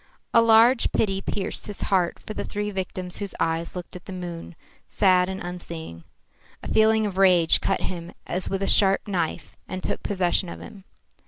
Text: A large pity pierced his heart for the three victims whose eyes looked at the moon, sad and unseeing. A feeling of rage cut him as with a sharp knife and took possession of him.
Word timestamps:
A 0.33 0.41
large 0.41 0.91
pity 0.91 1.21
pierced 1.21 1.67
his 1.67 1.81
heart 1.83 2.17
for 2.17 2.33
the 2.33 2.43
three 2.43 2.71
victims 2.71 3.17
whose 3.17 3.35
eyes 3.39 3.75
looked 3.75 3.95
at 3.95 4.05
the 4.05 4.11
moon, 4.11 4.55
sad 4.87 5.29
and 5.29 5.39
unseeing. 5.39 6.05
A 6.63 6.67
feeling 6.73 7.05
of 7.05 7.19
rage 7.19 7.61
cut 7.61 7.81
him 7.81 8.11
as 8.25 8.49
with 8.49 8.63
a 8.63 8.67
sharp 8.67 9.07
knife 9.07 9.55
and 9.67 9.83
took 9.83 10.01
possession 10.01 10.49
of 10.49 10.59
him. 10.59 10.85